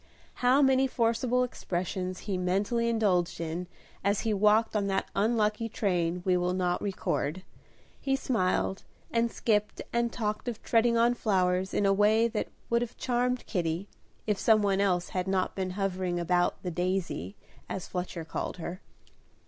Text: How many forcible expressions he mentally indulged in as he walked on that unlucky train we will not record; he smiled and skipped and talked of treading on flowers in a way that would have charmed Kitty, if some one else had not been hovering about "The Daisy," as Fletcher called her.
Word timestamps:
How 0.41 0.63
many 0.63 0.87
forcible 0.87 1.43
expressions 1.43 2.21
he 2.21 2.35
mentally 2.35 2.89
indulged 2.89 3.39
in 3.39 3.67
as 4.03 4.21
he 4.21 4.33
walked 4.33 4.75
on 4.75 4.87
that 4.87 5.05
unlucky 5.15 5.69
train 5.69 6.23
we 6.25 6.35
will 6.37 6.55
not 6.55 6.81
record; 6.81 7.43
he 7.99 8.15
smiled 8.15 8.81
and 9.11 9.31
skipped 9.31 9.79
and 9.93 10.11
talked 10.11 10.47
of 10.47 10.59
treading 10.63 10.97
on 10.97 11.13
flowers 11.13 11.71
in 11.71 11.85
a 11.85 11.93
way 11.93 12.27
that 12.29 12.47
would 12.67 12.81
have 12.81 12.97
charmed 12.97 13.45
Kitty, 13.45 13.87
if 14.25 14.39
some 14.39 14.63
one 14.63 14.81
else 14.81 15.09
had 15.09 15.27
not 15.27 15.53
been 15.53 15.69
hovering 15.77 16.19
about 16.19 16.63
"The 16.63 16.71
Daisy," 16.71 17.35
as 17.69 17.87
Fletcher 17.87 18.25
called 18.25 18.57
her. 18.57 18.81